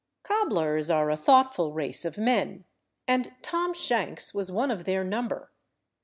[0.23, 2.65] Cobblers are a thoughtful race of men,
[3.07, 5.51] and Tom Shanks was one of their number.